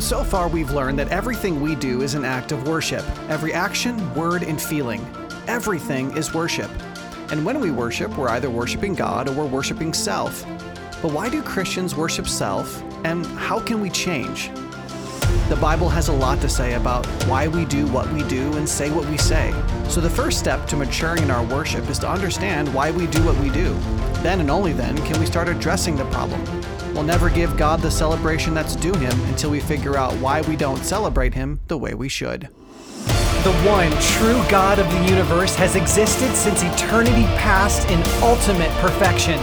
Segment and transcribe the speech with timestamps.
[0.00, 3.04] So far, we've learned that everything we do is an act of worship.
[3.28, 5.04] Every action, word, and feeling.
[5.48, 6.70] Everything is worship.
[7.32, 10.46] And when we worship, we're either worshiping God or we're worshiping self.
[11.02, 14.50] But why do Christians worship self, and how can we change?
[15.48, 18.68] The Bible has a lot to say about why we do what we do and
[18.68, 19.52] say what we say.
[19.88, 23.22] So, the first step to maturing in our worship is to understand why we do
[23.24, 23.74] what we do.
[24.22, 26.44] Then and only then can we start addressing the problem.
[26.98, 30.56] We'll never give God the celebration that's due him until we figure out why we
[30.56, 32.48] don't celebrate him the way we should.
[33.44, 39.38] The one true God of the universe has existed since eternity past in ultimate perfection.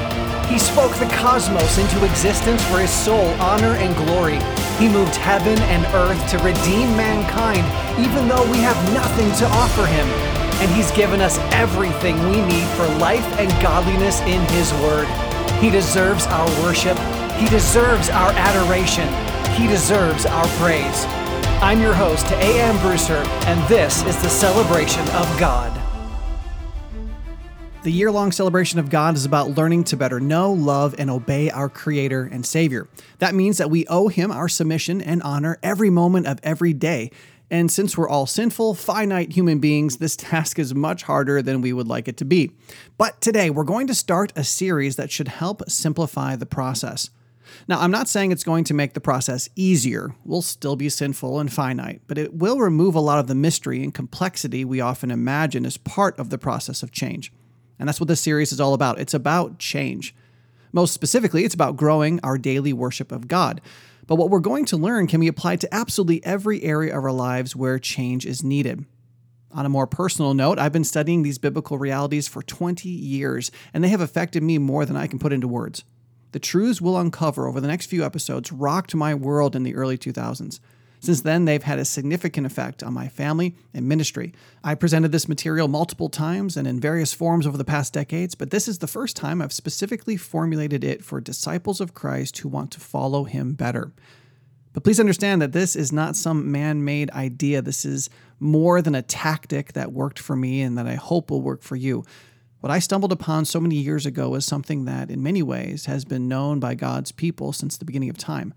[0.51, 4.39] He spoke the cosmos into existence for his sole honor and glory.
[4.77, 7.63] He moved heaven and earth to redeem mankind,
[7.97, 10.07] even though we have nothing to offer him.
[10.59, 15.07] And he's given us everything we need for life and godliness in his word.
[15.61, 16.97] He deserves our worship
[17.37, 19.07] he deserves our adoration.
[19.55, 21.05] He deserves our praise.
[21.61, 22.79] I'm your host, A.M.
[22.79, 25.81] Brewster, and this is the celebration of God.
[27.83, 31.49] The year long celebration of God is about learning to better know, love, and obey
[31.51, 32.87] our Creator and Savior.
[33.19, 37.11] That means that we owe Him our submission and honor every moment of every day.
[37.51, 41.73] And since we're all sinful, finite human beings, this task is much harder than we
[41.73, 42.51] would like it to be.
[42.97, 47.09] But today, we're going to start a series that should help simplify the process.
[47.67, 50.15] Now, I'm not saying it's going to make the process easier.
[50.23, 53.83] We'll still be sinful and finite, but it will remove a lot of the mystery
[53.83, 57.31] and complexity we often imagine as part of the process of change.
[57.79, 58.99] And that's what this series is all about.
[58.99, 60.15] It's about change.
[60.71, 63.61] Most specifically, it's about growing our daily worship of God.
[64.07, 67.11] But what we're going to learn can be applied to absolutely every area of our
[67.11, 68.85] lives where change is needed.
[69.51, 73.83] On a more personal note, I've been studying these biblical realities for 20 years, and
[73.83, 75.85] they have affected me more than I can put into words.
[76.35, 79.97] The truths we'll uncover over the next few episodes rocked my world in the early
[79.97, 80.59] 2000s.
[80.99, 84.33] Since then, they've had a significant effect on my family and ministry.
[84.61, 88.51] I presented this material multiple times and in various forms over the past decades, but
[88.51, 92.69] this is the first time I've specifically formulated it for disciples of Christ who want
[92.71, 93.93] to follow him better.
[94.73, 97.61] But please understand that this is not some man made idea.
[97.61, 98.09] This is
[98.41, 101.77] more than a tactic that worked for me and that I hope will work for
[101.77, 102.03] you.
[102.65, 106.03] What I stumbled upon so many years ago is something that, in many ways, has
[106.03, 108.55] been known by God's people since the beginning of time.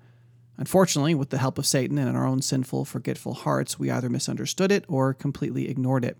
[0.57, 4.73] Unfortunately, with the help of Satan and our own sinful, forgetful hearts, we either misunderstood
[4.73, 6.17] it or completely ignored it.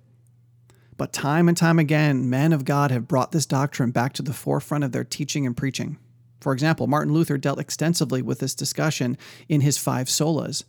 [0.99, 4.35] But time and time again, men of God have brought this doctrine back to the
[4.35, 5.97] forefront of their teaching and preaching.
[6.43, 9.17] For example, Martin Luther dealt extensively with this discussion
[9.49, 10.63] in his five solas.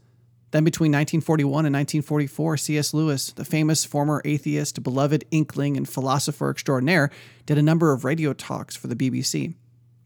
[0.51, 2.93] Then, between 1941 and 1944, C.S.
[2.93, 7.11] Lewis, the famous former atheist, beloved inkling, and philosopher extraordinaire,
[7.45, 9.53] did a number of radio talks for the BBC.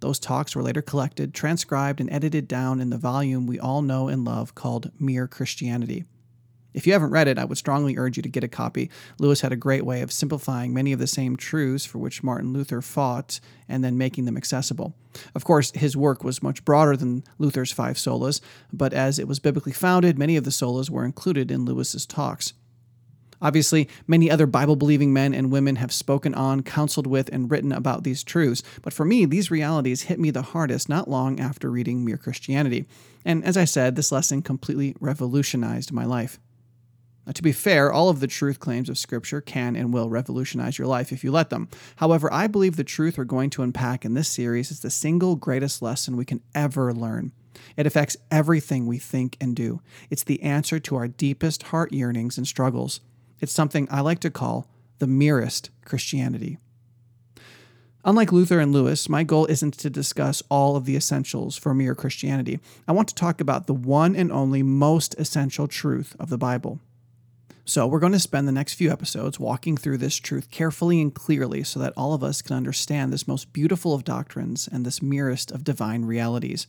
[0.01, 4.09] Those talks were later collected, transcribed, and edited down in the volume we all know
[4.09, 6.03] and love called Mere Christianity.
[6.73, 8.89] If you haven't read it, I would strongly urge you to get a copy.
[9.19, 12.53] Lewis had a great way of simplifying many of the same truths for which Martin
[12.53, 13.39] Luther fought
[13.69, 14.95] and then making them accessible.
[15.35, 18.41] Of course, his work was much broader than Luther's five solas,
[18.71, 22.53] but as it was biblically founded, many of the solas were included in Lewis's talks.
[23.43, 27.73] Obviously, many other Bible believing men and women have spoken on, counseled with, and written
[27.73, 31.69] about these truths, but for me, these realities hit me the hardest not long after
[31.69, 32.87] reading Mere Christianity.
[33.25, 36.39] And as I said, this lesson completely revolutionized my life.
[37.25, 40.77] Now, to be fair, all of the truth claims of Scripture can and will revolutionize
[40.77, 41.69] your life if you let them.
[41.97, 45.35] However, I believe the truth we're going to unpack in this series is the single
[45.35, 47.31] greatest lesson we can ever learn.
[47.77, 49.81] It affects everything we think and do.
[50.09, 52.99] It's the answer to our deepest heart yearnings and struggles.
[53.39, 54.67] It's something I like to call
[54.99, 56.57] the merest Christianity.
[58.05, 61.95] Unlike Luther and Lewis, my goal isn't to discuss all of the essentials for mere
[61.95, 62.59] Christianity.
[62.85, 66.81] I want to talk about the one and only most essential truth of the Bible.
[67.65, 71.13] So, we're going to spend the next few episodes walking through this truth carefully and
[71.13, 75.01] clearly so that all of us can understand this most beautiful of doctrines and this
[75.01, 76.67] merest of divine realities.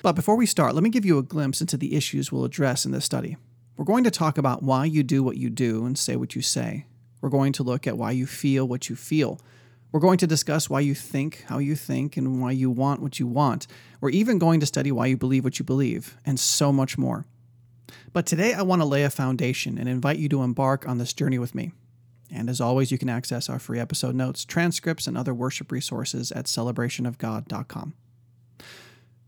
[0.00, 2.86] But before we start, let me give you a glimpse into the issues we'll address
[2.86, 3.36] in this study.
[3.76, 6.40] We're going to talk about why you do what you do and say what you
[6.40, 6.86] say.
[7.20, 9.38] We're going to look at why you feel what you feel.
[9.92, 13.20] We're going to discuss why you think how you think and why you want what
[13.20, 13.66] you want.
[14.00, 17.26] We're even going to study why you believe what you believe, and so much more.
[18.12, 21.12] But today I want to lay a foundation and invite you to embark on this
[21.12, 21.72] journey with me.
[22.30, 26.32] And as always, you can access our free episode notes, transcripts, and other worship resources
[26.32, 27.94] at celebrationofgod.com.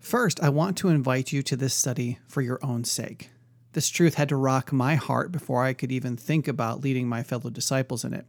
[0.01, 3.31] First, I want to invite you to this study for your own sake.
[3.73, 7.23] This truth had to rock my heart before I could even think about leading my
[7.23, 8.27] fellow disciples in it.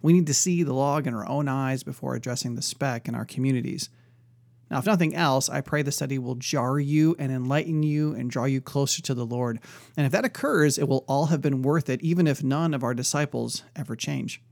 [0.00, 3.14] We need to see the log in our own eyes before addressing the speck in
[3.14, 3.88] our communities.
[4.70, 8.30] Now, if nothing else, I pray the study will jar you and enlighten you and
[8.30, 9.60] draw you closer to the Lord.
[9.96, 12.82] And if that occurs, it will all have been worth it, even if none of
[12.82, 14.42] our disciples ever change.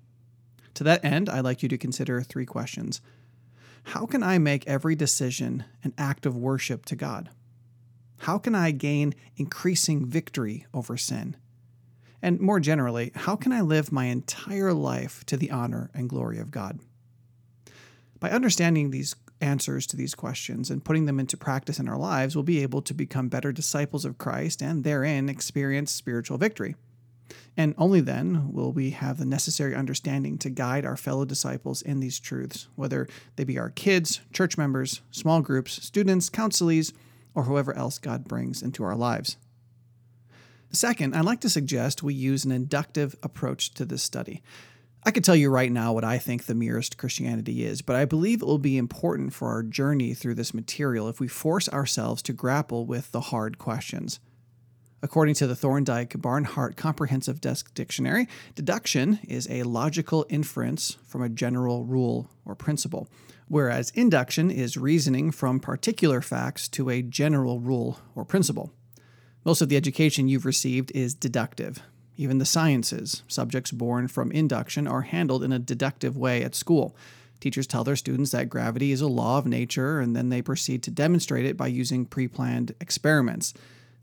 [0.75, 3.01] To that end, I'd like you to consider three questions
[3.85, 7.31] How can I make every decision an act of worship to God?
[8.19, 11.37] How can I gain increasing victory over sin?
[12.23, 16.39] And more generally, how can I live my entire life to the honor and glory
[16.39, 16.81] of God?
[18.19, 22.35] By understanding these answers to these questions and putting them into practice in our lives,
[22.35, 26.75] we'll be able to become better disciples of Christ and therein experience spiritual victory.
[27.57, 32.01] And only then will we have the necessary understanding to guide our fellow disciples in
[32.01, 33.07] these truths, whether
[33.37, 36.93] they be our kids, church members, small groups, students, counselees,
[37.35, 39.37] or whoever else God brings into our lives.
[40.71, 44.43] Second, I'd like to suggest we use an inductive approach to this study.
[45.07, 48.07] I could tell you right now what I think the merest Christianity is, but I
[48.07, 52.23] believe it will be important for our journey through this material if we force ourselves
[52.23, 54.19] to grapple with the hard questions.
[55.03, 61.29] According to the Thorndike Barnhart Comprehensive Desk Dictionary, deduction is a logical inference from a
[61.29, 63.07] general rule or principle,
[63.47, 68.73] whereas induction is reasoning from particular facts to a general rule or principle.
[69.45, 71.83] Most of the education you've received is deductive,
[72.17, 76.97] even the sciences, subjects born from induction, are handled in a deductive way at school.
[77.41, 80.83] Teachers tell their students that gravity is a law of nature, and then they proceed
[80.85, 83.53] to demonstrate it by using pre planned experiments.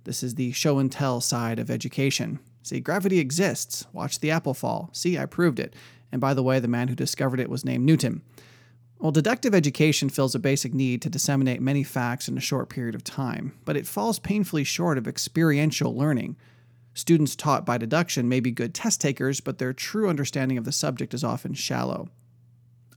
[0.04, 2.40] This is the show and tell side of education.
[2.63, 3.86] See, gravity exists.
[3.94, 4.90] Watch the apple fall.
[4.94, 5.75] See, I proved it.
[6.12, 8.22] And by the way, the man who discovered it was named Newton.
[9.00, 12.94] Well, deductive education fills a basic need to disseminate many facts in a short period
[12.94, 16.36] of time, but it falls painfully short of experiential learning.
[16.93, 20.71] Students taught by deduction may be good test takers, but their true understanding of the
[20.71, 22.09] subject is often shallow.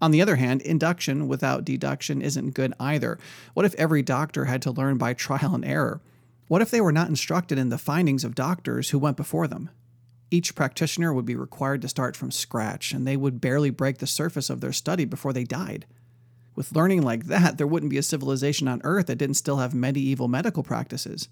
[0.00, 3.18] On the other hand, induction without deduction isn't good either.
[3.54, 6.00] What if every doctor had to learn by trial and error?
[6.48, 9.70] What if they were not instructed in the findings of doctors who went before them?
[10.30, 14.06] Each practitioner would be required to start from scratch, and they would barely break the
[14.06, 15.86] surface of their study before they died.
[16.54, 19.74] With learning like that, there wouldn't be a civilization on Earth that didn't still have
[19.74, 21.28] medieval medical practices.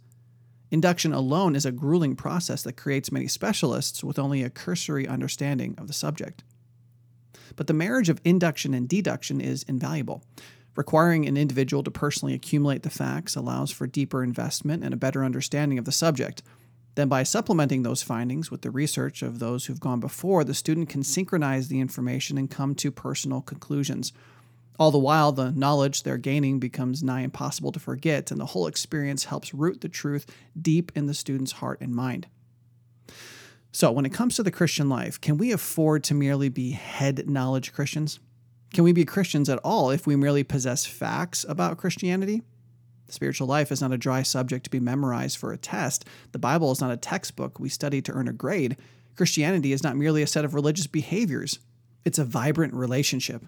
[0.73, 5.75] Induction alone is a grueling process that creates many specialists with only a cursory understanding
[5.77, 6.43] of the subject.
[7.57, 10.25] But the marriage of induction and deduction is invaluable.
[10.75, 15.23] Requiring an individual to personally accumulate the facts allows for deeper investment and a better
[15.23, 16.43] understanding of the subject.
[16.95, 20.89] Then, by supplementing those findings with the research of those who've gone before, the student
[20.89, 24.15] can synchronize the information and come to personal conclusions.
[24.83, 28.67] All the while, the knowledge they're gaining becomes nigh impossible to forget, and the whole
[28.67, 30.27] experience helps root the truth
[30.61, 32.27] deep in the student's heart and mind.
[33.71, 37.31] So, when it comes to the Christian life, can we afford to merely be head
[37.31, 38.19] knowledge Christians?
[38.75, 42.43] Can we be Christians at all if we merely possess facts about Christianity?
[43.07, 46.07] The spiritual life is not a dry subject to be memorized for a test.
[46.33, 48.79] The Bible is not a textbook we study to earn a grade.
[49.15, 51.61] Christianity is not merely a set of religious behaviors,
[52.05, 53.45] it's a vibrant relationship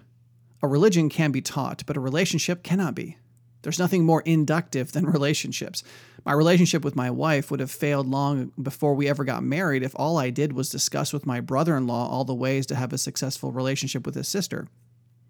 [0.65, 3.17] a religion can be taught, but a relationship cannot be.
[3.61, 5.83] There's nothing more inductive than relationships.
[6.25, 9.95] My relationship with my wife would have failed long before we ever got married if
[9.95, 12.93] all I did was discuss with my brother in law all the ways to have
[12.93, 14.67] a successful relationship with his sister.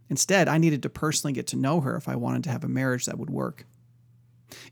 [0.09, 2.69] Instead, I needed to personally get to know her if I wanted to have a
[2.69, 3.65] marriage that would work.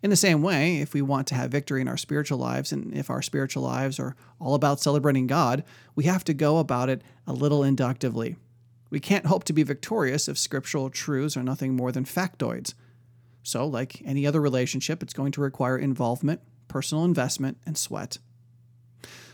[0.02, 2.94] In the same way, if we want to have victory in our spiritual lives, and
[2.94, 5.64] if our spiritual lives are all about celebrating God,
[5.96, 8.38] we have to go about it a little inductively.
[8.94, 12.76] We can't hope to be victorious if scriptural truths are nothing more than factoids.
[13.42, 18.20] So, like any other relationship, it's going to require involvement, personal investment, and sweat.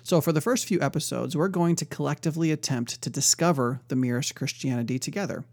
[0.01, 4.33] So, for the first few episodes, we're going to collectively attempt to discover the merest
[4.33, 5.43] Christianity together.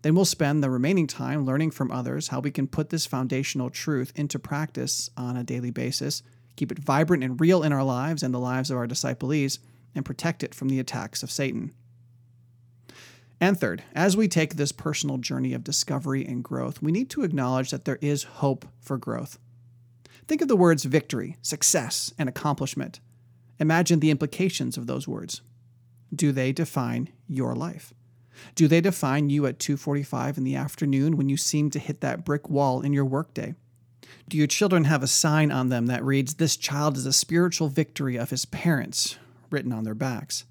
[0.00, 3.68] Then we'll spend the remaining time learning from others how we can put this foundational
[3.68, 6.22] truth into practice on a daily basis,
[6.56, 9.58] keep it vibrant and real in our lives and the lives of our disciplees,
[9.94, 11.74] and protect it from the attacks of Satan.
[13.40, 17.22] And third, as we take this personal journey of discovery and growth, we need to
[17.22, 19.38] acknowledge that there is hope for growth.
[20.28, 23.00] Think of the words victory, success, and accomplishment.
[23.58, 25.40] Imagine the implications of those words.
[26.14, 27.94] Do they define your life?
[28.54, 32.24] Do they define you at 2:45 in the afternoon when you seem to hit that
[32.24, 33.54] brick wall in your workday?
[34.28, 37.68] Do your children have a sign on them that reads this child is a spiritual
[37.68, 39.16] victory of his parents
[39.50, 40.44] written on their backs?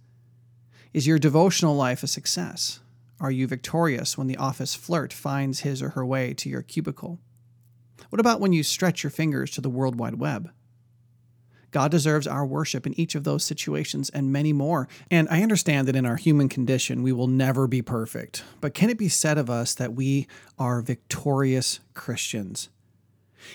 [0.92, 2.80] Is your devotional life a success?
[3.20, 7.20] Are you victorious when the office flirt finds his or her way to your cubicle?
[8.10, 10.52] What about when you stretch your fingers to the World Wide Web?
[11.70, 14.88] God deserves our worship in each of those situations and many more.
[15.12, 18.44] And I understand that in our human condition, we will never be perfect.
[18.60, 20.28] But can it be said of us that we
[20.58, 22.70] are victorious Christians?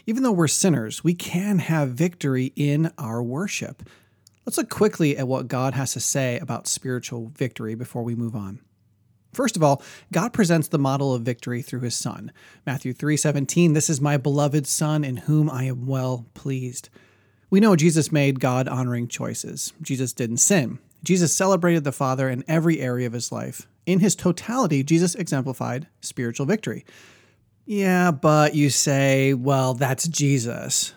[0.07, 3.83] Even though we're sinners, we can have victory in our worship.
[4.47, 8.37] Let's look quickly at what God has to say about spiritual victory before we move
[8.37, 8.61] on.
[9.33, 9.83] First of all,
[10.13, 12.31] God presents the model of victory through his son.
[12.67, 16.89] Matthew 3:17, "This is my beloved son in whom I am well pleased."
[17.51, 19.73] We know Jesus made God honoring choices.
[19.83, 20.79] Jesus didn't sin.
[21.03, 23.67] Jesus celebrated the Father in every area of his life.
[23.87, 26.85] In his totality, Jesus exemplified spiritual victory.
[27.67, 30.93] Yeah, but you say, well, that's Jesus.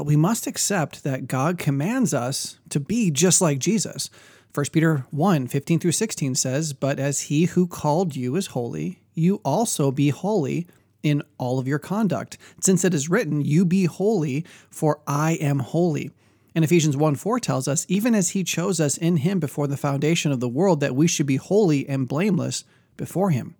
[0.00, 4.08] But we must accept that God commands us to be just like Jesus.
[4.54, 9.02] 1 Peter 1 15 through 16 says, But as he who called you is holy,
[9.12, 10.66] you also be holy
[11.02, 15.58] in all of your conduct, since it is written, You be holy, for I am
[15.58, 16.12] holy.
[16.54, 19.76] And Ephesians 1 4 tells us, Even as he chose us in him before the
[19.76, 22.64] foundation of the world, that we should be holy and blameless
[22.96, 23.54] before him.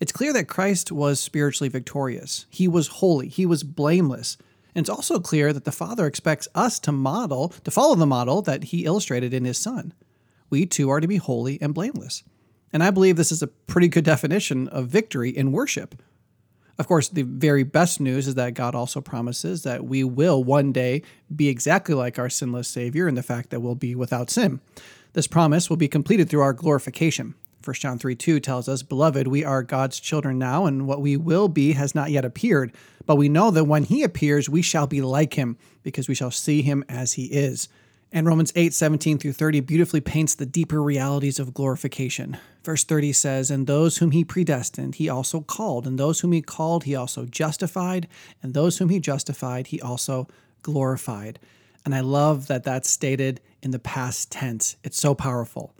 [0.00, 2.44] It's clear that Christ was spiritually victorious.
[2.50, 4.36] He was holy, he was blameless.
[4.76, 8.42] And it's also clear that the Father expects us to model, to follow the model
[8.42, 9.94] that he illustrated in his Son.
[10.50, 12.22] We too are to be holy and blameless.
[12.74, 16.02] And I believe this is a pretty good definition of victory in worship.
[16.78, 20.72] Of course, the very best news is that God also promises that we will one
[20.72, 21.00] day
[21.34, 24.60] be exactly like our sinless Savior in the fact that we'll be without sin.
[25.14, 27.34] This promise will be completed through our glorification.
[27.66, 31.16] 1 John 3 2 tells us, Beloved, we are God's children now, and what we
[31.16, 32.72] will be has not yet appeared.
[33.06, 36.30] But we know that when he appears, we shall be like him, because we shall
[36.30, 37.68] see him as he is.
[38.12, 42.36] And Romans 8, 17 through 30 beautifully paints the deeper realities of glorification.
[42.62, 46.42] Verse 30 says, And those whom he predestined, he also called, and those whom he
[46.42, 48.06] called, he also justified,
[48.42, 50.28] and those whom he justified, he also
[50.62, 51.40] glorified.
[51.84, 54.76] And I love that that's stated in the past tense.
[54.82, 55.75] It's so powerful.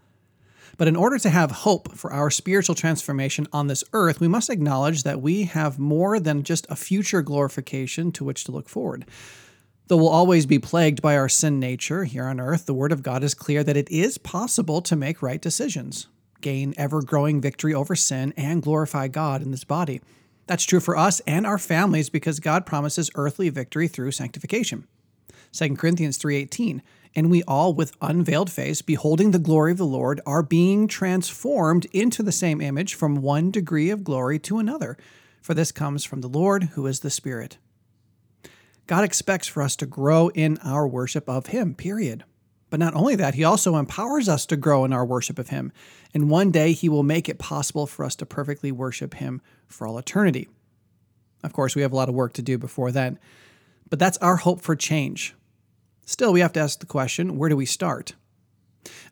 [0.77, 4.51] But in order to have hope for our spiritual transformation on this earth, we must
[4.51, 9.07] acknowledge that we have more than just a future glorification to which to look forward.
[9.89, 13.03] Though we'll always be plagued by our sin nature here on earth, the Word of
[13.03, 16.09] God is clear that it is possible to make right decisions,
[16.41, 20.01] gain ever growing victory over sin, and glorify God in this body.
[20.47, 24.87] That's true for us and our families because God promises earthly victory through sanctification.
[25.53, 26.83] 2 Corinthians 3:18
[27.17, 31.87] and we all with unveiled face beholding the glory of the Lord are being transformed
[31.87, 34.97] into the same image from one degree of glory to another
[35.47, 37.59] for this comes from the Lord who is the Spirit.
[38.89, 42.25] God expects for us to grow in our worship of Him, period.
[42.69, 45.71] But not only that, He also empowers us to grow in our worship of Him.
[46.13, 49.87] And one day He will make it possible for us to perfectly worship Him for
[49.87, 50.49] all eternity.
[51.45, 53.17] Of course, we have a lot of work to do before then.
[53.89, 55.33] But that's our hope for change.
[56.07, 58.15] Still, we have to ask the question where do we start?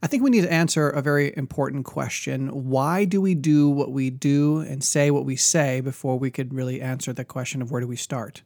[0.00, 2.48] I think we need to answer a very important question.
[2.48, 6.54] Why do we do what we do and say what we say before we could
[6.54, 8.42] really answer the question of where do we start?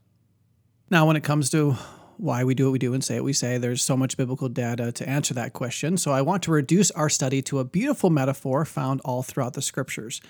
[0.90, 1.72] Now, when it comes to
[2.16, 4.48] why we do what we do and say what we say, there's so much biblical
[4.48, 5.98] data to answer that question.
[5.98, 9.62] So I want to reduce our study to a beautiful metaphor found all throughout the
[9.62, 10.20] scriptures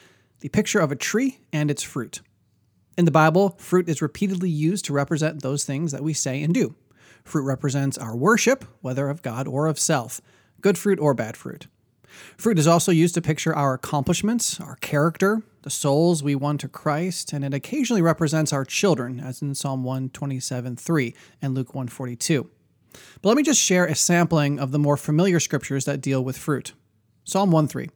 [0.41, 2.21] the picture of a tree and its fruit.
[2.97, 6.55] In the Bible, fruit is repeatedly used to represent those things that we say and
[6.55, 6.75] do.
[7.29, 10.23] Fruit represents our worship, whether of God or of self,
[10.63, 11.67] good fruit or bad fruit.
[12.39, 16.69] Fruit is also used to picture our accomplishments, our character, the souls we won to
[16.69, 22.49] Christ, and it occasionally represents our children, as in Psalm 127 3 and Luke 142.
[23.21, 26.39] But let me just share a sampling of the more familiar scriptures that deal with
[26.39, 26.73] fruit.
[27.25, 27.91] Psalm 1 3.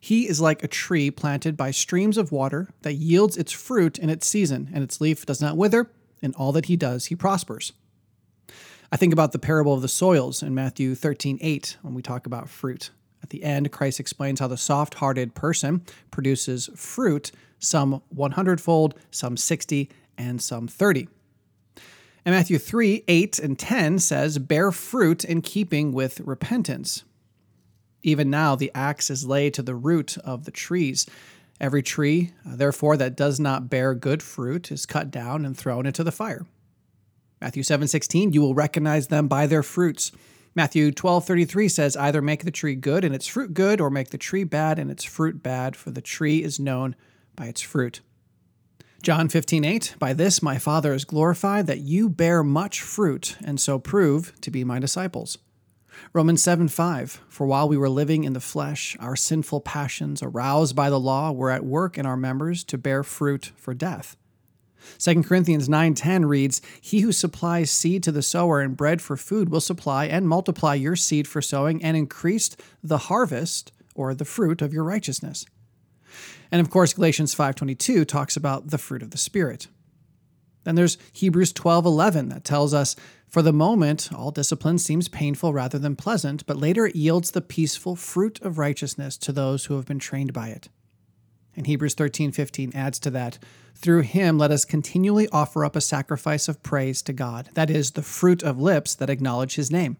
[0.00, 4.08] He is like a tree planted by streams of water that yields its fruit in
[4.08, 5.90] its season, and its leaf does not wither.
[6.22, 7.74] In all that he does, he prospers.
[8.90, 12.24] I think about the parable of the soils in Matthew 13 8 when we talk
[12.24, 12.90] about fruit.
[13.22, 18.94] At the end, Christ explains how the soft hearted person produces fruit, some 100 fold,
[19.10, 21.08] some 60, and some 30.
[22.24, 27.04] And Matthew 3 8 and 10 says, Bear fruit in keeping with repentance.
[28.02, 31.04] Even now, the axe is laid to the root of the trees.
[31.60, 35.84] Every tree, uh, therefore, that does not bear good fruit is cut down and thrown
[35.84, 36.46] into the fire.
[37.40, 40.12] Matthew 7:16, you will recognize them by their fruits.
[40.54, 44.18] Matthew 12:33 says either make the tree good and its fruit good or make the
[44.18, 46.96] tree bad and its fruit bad for the tree is known
[47.36, 48.00] by its fruit.
[49.02, 53.78] John 15:8 By this my Father is glorified that you bear much fruit and so
[53.78, 55.38] prove to be my disciples.
[56.12, 60.90] Romans 7:5 For while we were living in the flesh our sinful passions aroused by
[60.90, 64.16] the law were at work in our members to bear fruit for death.
[64.98, 69.48] 2 Corinthians 9:10 reads, "He who supplies seed to the sower and bread for food
[69.48, 72.50] will supply and multiply your seed for sowing and increase
[72.82, 75.44] the harvest or the fruit of your righteousness."
[76.50, 79.68] And of course, Galatians 5:22 talks about the fruit of the spirit.
[80.64, 82.96] Then there's Hebrews 12:11 that tells us,
[83.28, 87.40] "For the moment, all discipline seems painful rather than pleasant, but later it yields the
[87.40, 90.68] peaceful fruit of righteousness to those who have been trained by it."
[91.58, 93.40] And Hebrews 13:15 adds to that,
[93.74, 97.90] "Through him let us continually offer up a sacrifice of praise to God, that is
[97.90, 99.96] the fruit of lips that acknowledge his name."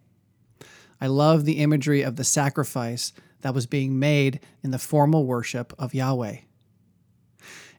[1.01, 5.73] I love the imagery of the sacrifice that was being made in the formal worship
[5.81, 6.37] of Yahweh.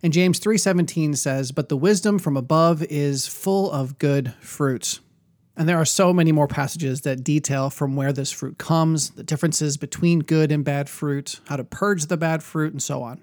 [0.03, 4.99] And James 3:17 says, "But the wisdom from above is full of good fruits."
[5.55, 9.23] And there are so many more passages that detail from where this fruit comes, the
[9.23, 13.21] differences between good and bad fruit, how to purge the bad fruit, and so on.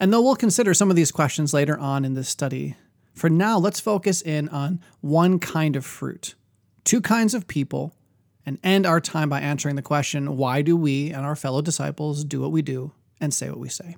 [0.00, 2.76] And though we'll consider some of these questions later on in this study,
[3.14, 6.34] for now let's focus in on one kind of fruit,
[6.84, 7.94] two kinds of people,
[8.44, 12.24] and end our time by answering the question why do we and our fellow disciples
[12.24, 13.96] do what we do and say what we say?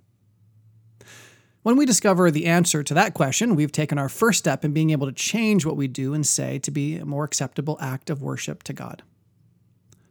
[1.63, 4.91] When we discover the answer to that question, we've taken our first step in being
[4.91, 8.23] able to change what we do and say to be a more acceptable act of
[8.23, 9.03] worship to God.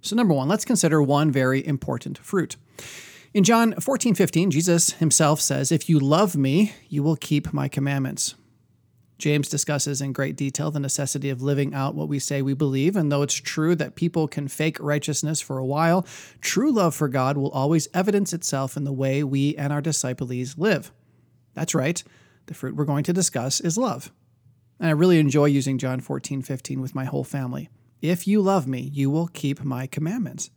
[0.02, 2.58] So, number one, let's consider one very important fruit.
[3.38, 7.68] In John 14, 15, Jesus himself says, If you love me, you will keep my
[7.68, 8.34] commandments.
[9.20, 12.96] James discusses in great detail the necessity of living out what we say we believe,
[12.96, 16.04] and though it's true that people can fake righteousness for a while,
[16.42, 20.58] true love for God will always evidence itself in the way we and our disciples
[20.58, 20.92] live.
[21.54, 22.04] That's right,
[22.48, 24.12] the fruit we're going to discuss is love.
[24.80, 27.70] And I really enjoy using John 14, 15 with my whole family.
[28.02, 30.50] If you love me, you will keep my commandments.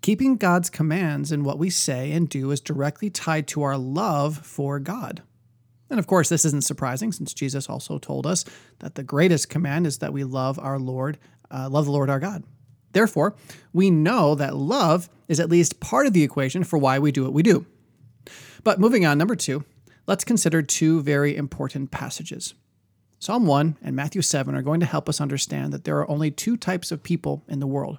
[0.00, 4.38] Keeping God's commands and what we say and do is directly tied to our love
[4.38, 5.22] for God.
[5.90, 8.44] And of course, this isn't surprising since Jesus also told us
[8.80, 11.18] that the greatest command is that we love our Lord,
[11.50, 12.44] uh, love the Lord our God.
[12.92, 13.34] Therefore,
[13.72, 17.24] we know that love is at least part of the equation for why we do
[17.24, 17.66] what we do.
[18.64, 19.64] But moving on, number two,
[20.06, 22.54] let's consider two very important passages.
[23.18, 26.30] Psalm 1 and Matthew 7 are going to help us understand that there are only
[26.30, 27.98] two types of people in the world.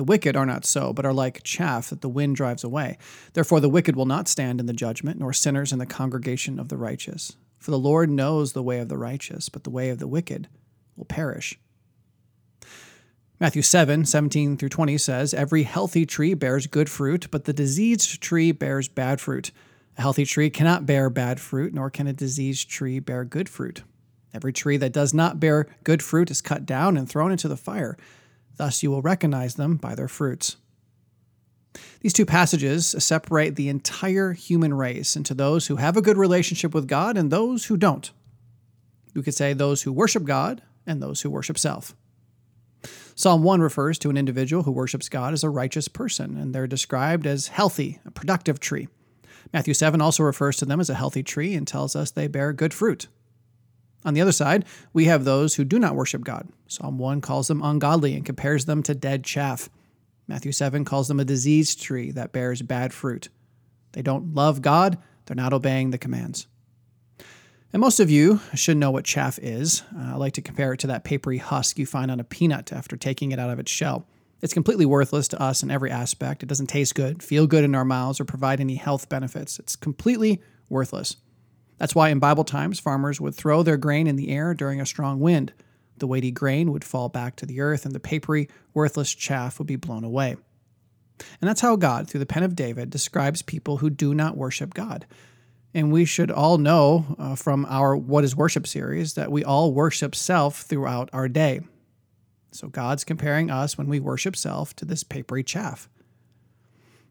[0.00, 2.96] The wicked are not so, but are like chaff that the wind drives away.
[3.34, 6.70] Therefore, the wicked will not stand in the judgment, nor sinners in the congregation of
[6.70, 7.36] the righteous.
[7.58, 10.48] For the Lord knows the way of the righteous, but the way of the wicked
[10.96, 11.58] will perish.
[13.38, 18.22] Matthew 7, 17 through 20 says, Every healthy tree bears good fruit, but the diseased
[18.22, 19.50] tree bears bad fruit.
[19.98, 23.82] A healthy tree cannot bear bad fruit, nor can a diseased tree bear good fruit.
[24.32, 27.56] Every tree that does not bear good fruit is cut down and thrown into the
[27.58, 27.98] fire.
[28.60, 30.58] Thus you will recognize them by their fruits.
[32.02, 36.74] These two passages separate the entire human race into those who have a good relationship
[36.74, 38.10] with God and those who don't.
[39.14, 41.96] We could say those who worship God and those who worship self.
[43.14, 46.66] Psalm 1 refers to an individual who worships God as a righteous person, and they're
[46.66, 48.88] described as healthy, a productive tree.
[49.54, 52.52] Matthew 7 also refers to them as a healthy tree and tells us they bear
[52.52, 53.08] good fruit.
[54.04, 56.48] On the other side, we have those who do not worship God.
[56.68, 59.68] Psalm 1 calls them ungodly and compares them to dead chaff.
[60.26, 63.28] Matthew 7 calls them a diseased tree that bears bad fruit.
[63.92, 66.46] They don't love God, they're not obeying the commands.
[67.72, 69.82] And most of you should know what chaff is.
[69.96, 72.72] Uh, I like to compare it to that papery husk you find on a peanut
[72.72, 74.06] after taking it out of its shell.
[74.42, 76.42] It's completely worthless to us in every aspect.
[76.42, 79.58] It doesn't taste good, feel good in our mouths, or provide any health benefits.
[79.58, 81.16] It's completely worthless.
[81.80, 84.86] That's why in Bible times, farmers would throw their grain in the air during a
[84.86, 85.54] strong wind.
[85.96, 89.66] The weighty grain would fall back to the earth, and the papery, worthless chaff would
[89.66, 90.36] be blown away.
[91.40, 94.74] And that's how God, through the pen of David, describes people who do not worship
[94.74, 95.06] God.
[95.72, 99.72] And we should all know uh, from our What is Worship series that we all
[99.72, 101.62] worship self throughout our day.
[102.52, 105.88] So God's comparing us when we worship self to this papery chaff.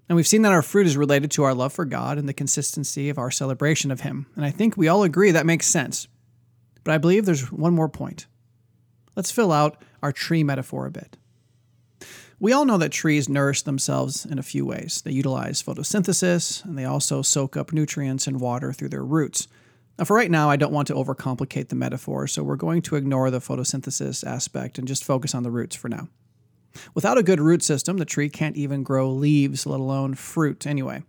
[0.09, 2.33] And we've seen that our fruit is related to our love for God and the
[2.33, 4.25] consistency of our celebration of Him.
[4.35, 6.07] And I think we all agree that makes sense.
[6.83, 8.25] But I believe there's one more point.
[9.15, 11.17] Let's fill out our tree metaphor a bit.
[12.39, 15.01] We all know that trees nourish themselves in a few ways.
[15.03, 19.47] They utilize photosynthesis, and they also soak up nutrients and water through their roots.
[19.97, 22.95] Now, for right now, I don't want to overcomplicate the metaphor, so we're going to
[22.95, 26.07] ignore the photosynthesis aspect and just focus on the roots for now.
[26.93, 31.03] Without a good root system, the tree can't even grow leaves, let alone fruit anyway.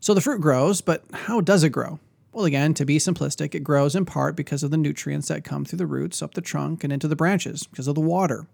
[0.00, 1.98] So the fruit grows, but how does it grow?
[2.32, 5.64] Well, again, to be simplistic, it grows in part because of the nutrients that come
[5.64, 8.46] through the roots up the trunk and into the branches because of the water.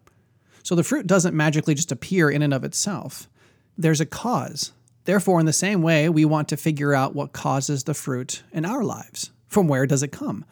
[0.62, 3.28] So the fruit doesn't magically just appear in and of itself.
[3.76, 4.72] There's a cause.
[5.04, 8.64] Therefore, in the same way, we want to figure out what causes the fruit in
[8.64, 9.30] our lives.
[9.48, 10.46] From where does it come?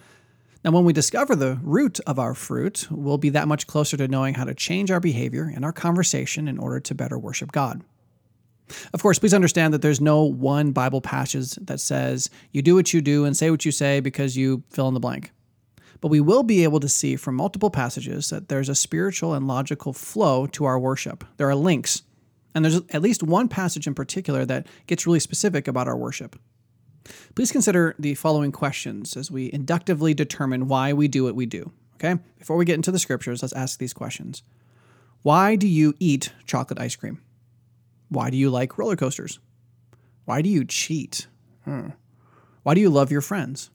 [0.65, 4.07] Now, when we discover the root of our fruit, we'll be that much closer to
[4.07, 7.83] knowing how to change our behavior and our conversation in order to better worship God.
[8.95, 12.95] Of course, please understand that there's no one Bible passage that says you do what
[12.95, 15.33] you do and say what you say because you fill in the blank.
[16.01, 19.47] But we will be able to see from multiple passages that there's a spiritual and
[19.47, 21.25] logical flow to our worship.
[21.37, 22.03] There are links.
[22.55, 26.39] And there's at least one passage in particular that gets really specific about our worship.
[27.35, 31.73] Please consider the following questions as we inductively determine why we do what we do.
[31.97, 32.21] Okay?
[32.39, 34.43] Before we get into the scriptures, let's ask these questions.
[35.23, 37.23] Why do you eat chocolate ice cream?
[38.09, 39.39] Why do you like roller coasters?
[40.25, 41.27] Why do you cheat?
[41.65, 41.91] Hmm.
[42.63, 43.71] Why do you love your friends?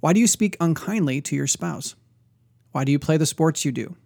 [0.00, 1.94] Why do you speak unkindly to your spouse?
[2.72, 3.96] Why do you play the sports you do?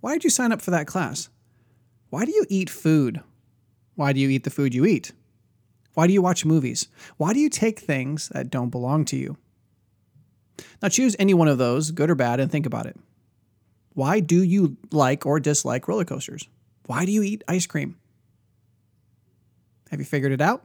[0.00, 1.28] Why did you sign up for that class?
[2.10, 3.22] Why do you eat food?
[3.94, 5.12] Why do you eat the food you eat?
[5.94, 6.88] Why do you watch movies?
[7.16, 9.36] Why do you take things that don't belong to you?
[10.82, 12.96] Now choose any one of those, good or bad, and think about it.
[13.94, 16.48] Why do you like or dislike roller coasters?
[16.86, 17.96] Why do you eat ice cream?
[19.90, 20.64] Have you figured it out?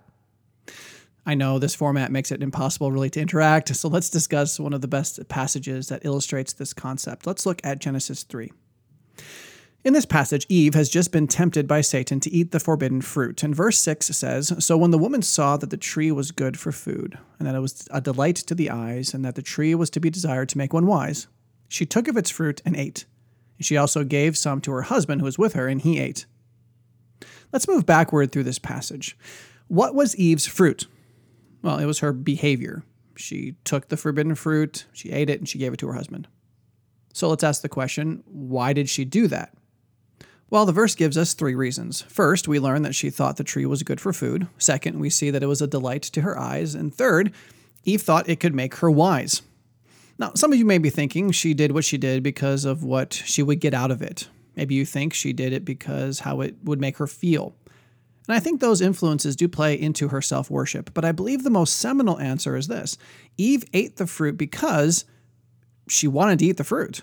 [1.26, 4.82] I know this format makes it impossible really to interact, so let's discuss one of
[4.82, 7.28] the best passages that illustrates this concept.
[7.28, 8.52] Let's look at Genesis 3.
[9.82, 13.44] In this passage, Eve has just been tempted by Satan to eat the forbidden fruit.
[13.44, 16.74] And verse 6 says So when the woman saw that the tree was good for
[16.74, 19.90] food, and that it was a delight to the eyes, and that the tree was
[19.92, 21.28] to be desired to make one wise,
[21.70, 23.06] she took of its fruit and ate.
[23.58, 26.26] And she also gave some to her husband who was with her, and he ate.
[27.54, 29.18] Let's move backward through this passage.
[29.70, 30.88] What was Eve's fruit?
[31.62, 32.84] Well, it was her behavior.
[33.16, 36.28] She took the forbidden fruit, she ate it, and she gave it to her husband.
[37.14, 39.54] So let's ask the question why did she do that?
[40.50, 42.02] Well, the verse gives us three reasons.
[42.02, 44.48] First, we learn that she thought the tree was good for food.
[44.58, 46.74] Second, we see that it was a delight to her eyes.
[46.74, 47.32] And third,
[47.84, 49.44] Eve thought it could make her wise.
[50.18, 53.14] Now, some of you may be thinking she did what she did because of what
[53.14, 54.28] she would get out of it.
[54.56, 57.54] Maybe you think she did it because how it would make her feel.
[58.28, 60.94] And I think those influences do play into her self worship.
[60.94, 62.98] But I believe the most seminal answer is this
[63.38, 65.06] Eve ate the fruit because
[65.88, 67.02] she wanted to eat the fruit.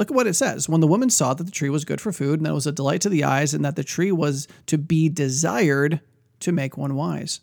[0.00, 0.66] Look at what it says.
[0.66, 2.66] When the woman saw that the tree was good for food, and that it was
[2.66, 6.00] a delight to the eyes, and that the tree was to be desired
[6.40, 7.40] to make one wise.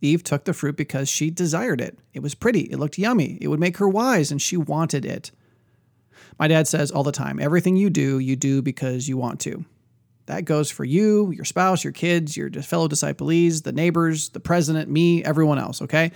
[0.00, 1.98] Eve took the fruit because she desired it.
[2.14, 5.32] It was pretty, it looked yummy, it would make her wise, and she wanted it.
[6.38, 9.66] My dad says all the time everything you do, you do because you want to.
[10.24, 14.88] That goes for you, your spouse, your kids, your fellow disciples, the neighbors, the president,
[14.88, 16.12] me, everyone else, okay?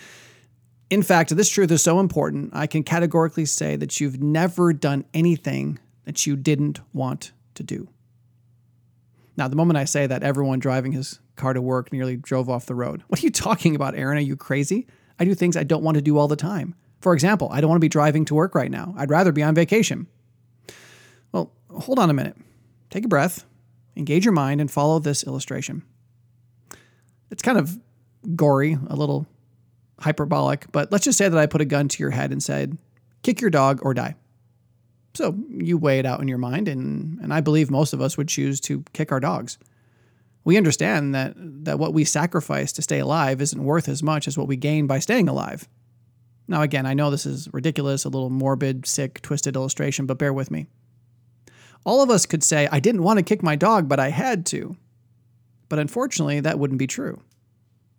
[0.90, 5.05] In fact, this truth is so important, I can categorically say that you've never done
[5.14, 7.88] anything that you didn't want to do.
[9.37, 12.66] Now, the moment I say that, everyone driving his car to work nearly drove off
[12.66, 13.03] the road.
[13.09, 14.18] What are you talking about, Aaron?
[14.18, 14.87] Are you crazy?
[15.18, 16.75] I do things I don't want to do all the time.
[17.01, 18.94] For example, I don't want to be driving to work right now.
[18.97, 20.07] I'd rather be on vacation.
[21.33, 22.37] Well, hold on a minute.
[22.90, 23.44] Take a breath,
[23.97, 25.83] engage your mind, and follow this illustration.
[27.31, 27.79] It's kind of
[28.37, 29.27] gory, a little
[30.01, 32.77] hyperbolic, but let's just say that I put a gun to your head and said,
[33.23, 34.17] kick your dog or die.
[35.15, 38.17] So you weigh it out in your mind, and, and I believe most of us
[38.17, 39.59] would choose to kick our dogs.
[40.43, 44.37] We understand that, that what we sacrifice to stay alive isn't worth as much as
[44.37, 45.69] what we gain by staying alive.
[46.47, 50.33] Now, again, I know this is ridiculous, a little morbid, sick, twisted illustration, but bear
[50.33, 50.67] with me.
[51.87, 54.45] All of us could say, I didn't want to kick my dog, but I had
[54.47, 54.77] to.
[55.69, 57.21] But unfortunately, that wouldn't be true.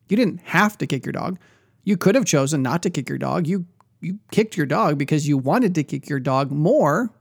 [0.10, 1.40] You didn't have to kick your dog.
[1.86, 3.48] You could have chosen not to kick your dog.
[3.48, 3.66] You
[4.02, 7.12] you kicked your dog because you wanted to kick your dog more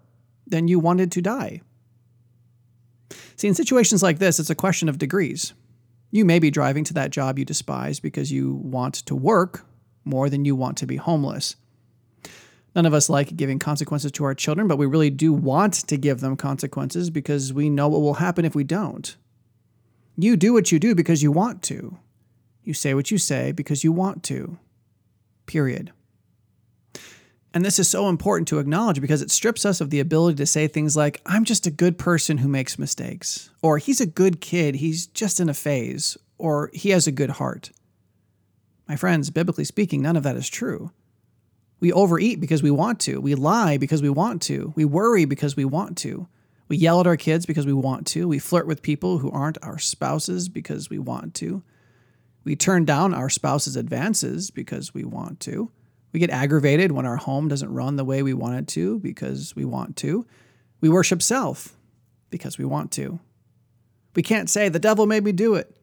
[0.46, 1.62] than you wanted to die.
[3.36, 5.54] See, in situations like this, it's a question of degrees.
[6.10, 9.64] You may be driving to that job you despise because you want to work
[10.04, 11.56] more than you want to be homeless.
[12.74, 15.96] None of us like giving consequences to our children, but we really do want to
[15.96, 19.16] give them consequences because we know what will happen if we don't.
[20.16, 21.98] You do what you do because you want to.
[22.64, 24.58] You say what you say because you want to.
[25.46, 25.92] Period.
[27.52, 30.46] And this is so important to acknowledge because it strips us of the ability to
[30.46, 34.40] say things like, I'm just a good person who makes mistakes, or he's a good
[34.40, 37.70] kid, he's just in a phase, or he has a good heart.
[38.88, 40.90] My friends, biblically speaking, none of that is true.
[41.78, 43.20] We overeat because we want to.
[43.20, 44.72] We lie because we want to.
[44.74, 46.26] We worry because we want to.
[46.66, 48.26] We yell at our kids because we want to.
[48.26, 51.62] We flirt with people who aren't our spouses because we want to.
[52.44, 55.70] We turn down our spouse's advances because we want to.
[56.12, 59.56] We get aggravated when our home doesn't run the way we want it to because
[59.56, 60.26] we want to.
[60.80, 61.76] We worship self
[62.30, 63.18] because we want to.
[64.14, 65.74] We can't say, the devil made me do it.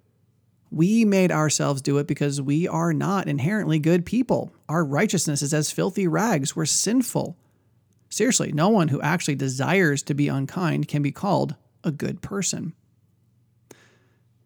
[0.70, 4.54] We made ourselves do it because we are not inherently good people.
[4.70, 6.56] Our righteousness is as filthy rags.
[6.56, 7.36] We're sinful.
[8.10, 12.74] Seriously, no one who actually desires to be unkind can be called a good person.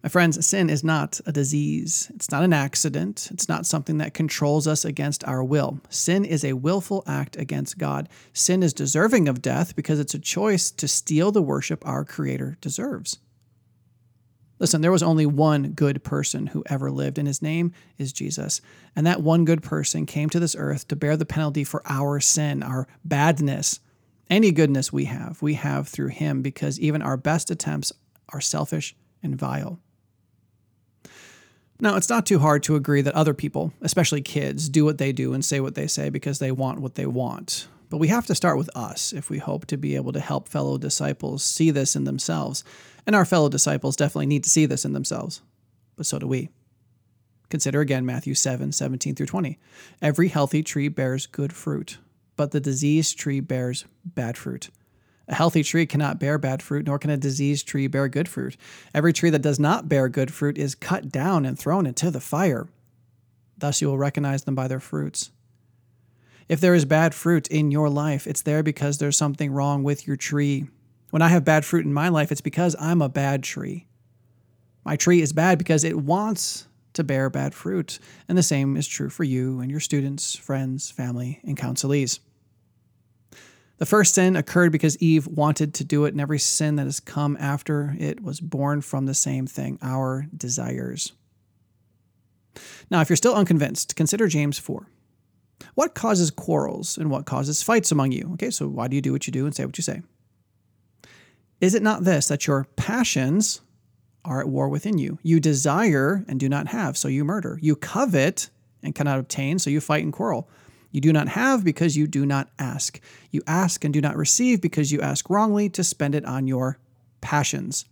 [0.06, 2.12] My friends, sin is not a disease.
[2.14, 3.28] It's not an accident.
[3.32, 5.80] It's not something that controls us against our will.
[5.90, 8.08] Sin is a willful act against God.
[8.32, 12.56] Sin is deserving of death because it's a choice to steal the worship our Creator
[12.62, 13.18] deserves.
[14.60, 18.62] Listen, there was only one good person who ever lived, and his name is Jesus.
[18.96, 22.20] And that one good person came to this earth to bear the penalty for our
[22.20, 23.80] sin, our badness.
[24.30, 27.92] Any goodness we have, we have through him because even our best attempts
[28.30, 29.80] are selfish and vile.
[31.80, 35.12] Now, it's not too hard to agree that other people, especially kids, do what they
[35.12, 37.68] do and say what they say because they want what they want.
[37.90, 40.48] But we have to start with us if we hope to be able to help
[40.48, 42.64] fellow disciples see this in themselves.
[43.06, 45.42] And our fellow disciples definitely need to see this in themselves.
[45.96, 46.50] But so do we.
[47.50, 49.60] Consider again Matthew 7 17 through 20.
[50.02, 52.00] Every healthy tree bears good fruit,
[52.36, 54.70] but the diseased tree bears bad fruit.
[55.28, 58.58] A healthy tree cannot bear bad fruit, nor can a diseased tree bear good fruit.
[58.94, 62.20] Every tree that does not bear good fruit is cut down and thrown into the
[62.20, 62.68] fire.
[63.58, 65.32] Thus you will recognize them by their fruits.
[66.48, 70.06] If there is bad fruit in your life, it's there because there's something wrong with
[70.06, 70.68] your tree.
[71.10, 73.88] When I have bad fruit in my life, it's because I'm a bad tree.
[74.84, 77.98] My tree is bad because it wants to bear bad fruit.
[78.28, 82.20] And the same is true for you and your students, friends, family, and counselees.
[83.78, 87.00] The first sin occurred because Eve wanted to do it, and every sin that has
[87.00, 91.12] come after it was born from the same thing our desires.
[92.90, 94.88] Now, if you're still unconvinced, consider James 4.
[95.74, 98.32] What causes quarrels and what causes fights among you?
[98.34, 100.02] Okay, so why do you do what you do and say what you say?
[101.62, 103.62] Is it not this, that your passions
[104.24, 105.20] are at war within you?
[105.24, 107.58] You desire and do not have, so you murder.
[107.62, 108.50] You covet
[108.84, 110.50] and cannot obtain, so you fight and quarrel.
[110.96, 113.02] You do not have because you do not ask.
[113.30, 116.80] You ask and do not receive because you ask wrongly to spend it on your
[117.20, 117.84] passions.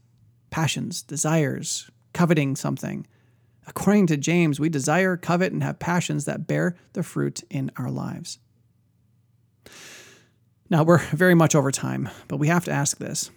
[0.51, 3.05] Passions, desires, coveting something.
[3.67, 7.91] According to James, we desire, covet, and have passions that bear the fruit in our
[7.91, 8.39] lives.
[10.69, 13.31] Now, we're very much over time, but we have to ask this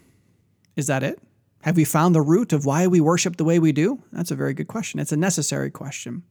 [0.76, 1.20] Is that it?
[1.62, 4.00] Have we found the root of why we worship the way we do?
[4.12, 5.00] That's a very good question.
[5.00, 6.22] It's a necessary question.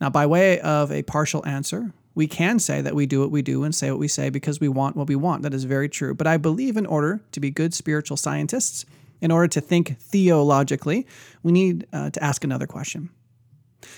[0.00, 3.42] Now, by way of a partial answer, we can say that we do what we
[3.42, 5.42] do and say what we say because we want what we want.
[5.42, 6.14] That is very true.
[6.14, 8.84] But I believe in order to be good spiritual scientists,
[9.20, 11.06] in order to think theologically,
[11.42, 13.10] we need uh, to ask another question.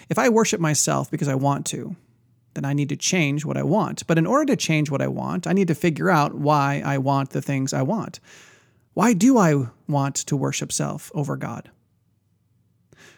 [0.09, 1.97] If I worship myself because I want to,
[2.55, 4.07] then I need to change what I want.
[4.07, 6.99] But in order to change what I want, I need to figure out why I
[6.99, 8.21] want the things I want.
[8.95, 11.71] Why do I want to worship self over God?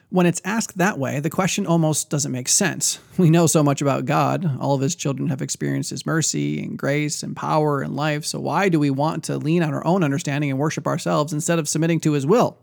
[0.09, 3.01] When it's asked that way, the question almost doesn't make sense.
[3.19, 4.59] We know so much about God.
[4.61, 8.25] All of his children have experienced his mercy and grace and power and life.
[8.25, 11.59] So why do we want to lean on our own understanding and worship ourselves instead
[11.59, 12.57] of submitting to his will?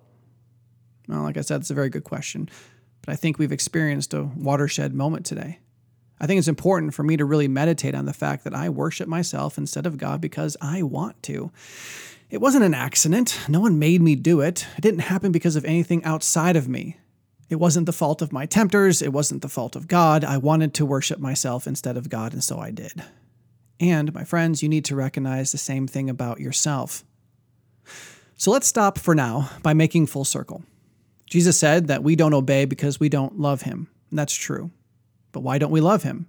[1.07, 2.49] Well, like I said, it's a very good question.
[3.01, 5.59] But I think we've experienced a watershed moment today.
[6.21, 9.09] I think it's important for me to really meditate on the fact that I worship
[9.09, 11.51] myself instead of God because I want to.
[12.29, 13.37] It wasn't an accident.
[13.49, 14.65] No one made me do it.
[14.77, 16.97] It didn't happen because of anything outside of me.
[17.53, 19.03] It wasn't the fault of my tempters.
[19.03, 20.23] It wasn't the fault of God.
[20.23, 23.03] I wanted to worship myself instead of God, and so I did.
[23.79, 27.03] And, my friends, you need to recognize the same thing about yourself.
[28.37, 30.63] So let's stop for now by making full circle.
[31.27, 33.87] Jesus said that we don't obey because we don't love him.
[34.09, 34.71] And that's true.
[35.31, 36.25] But why don't we love him?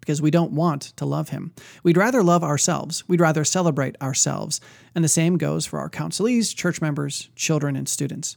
[0.00, 1.52] Because we don't want to love him.
[1.84, 3.08] We'd rather love ourselves.
[3.08, 4.60] We'd rather celebrate ourselves.
[4.96, 8.36] And the same goes for our counselees, church members, children, and students.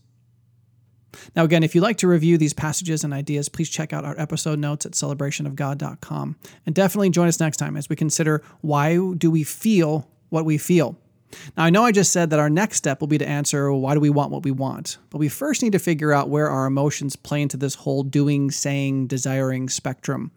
[1.35, 4.19] Now, again, if you'd like to review these passages and ideas, please check out our
[4.19, 6.35] episode notes at celebrationofgod.com.
[6.65, 10.57] And definitely join us next time as we consider why do we feel what we
[10.57, 10.97] feel.
[11.55, 13.93] Now, I know I just said that our next step will be to answer why
[13.93, 16.65] do we want what we want, but we first need to figure out where our
[16.65, 20.31] emotions play into this whole doing, saying, desiring spectrum.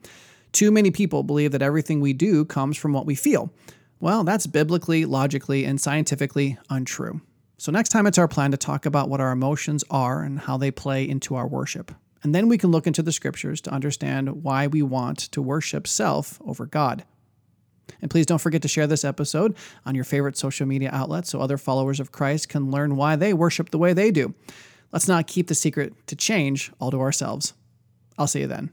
[0.53, 3.51] Too many people believe that everything we do comes from what we feel.
[4.01, 7.23] Well, that's biblically, logically, and scientifically untrue.
[7.63, 10.57] So, next time it's our plan to talk about what our emotions are and how
[10.57, 11.93] they play into our worship.
[12.25, 15.87] And then we can look into the scriptures to understand why we want to worship
[15.87, 17.05] self over God.
[18.01, 19.55] And please don't forget to share this episode
[19.87, 23.33] on your favorite social media outlets so other followers of Christ can learn why they
[23.33, 24.35] worship the way they do.
[24.91, 27.55] Let's not keep the secret to change all to ourselves.
[28.19, 28.73] I'll see you then.